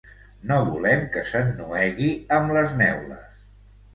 [0.51, 3.47] No volem que s’ennuegui amb les neules.